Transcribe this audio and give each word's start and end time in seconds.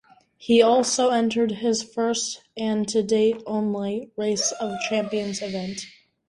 He 0.39 0.63
also 0.63 1.09
entered 1.09 1.51
his 1.51 1.83
first, 1.83 2.41
and 2.57 2.87
to 2.87 3.03
date 3.03 3.43
only, 3.45 4.09
Race 4.17 4.51
of 4.53 4.79
Champions 4.89 5.43
event. 5.43 5.81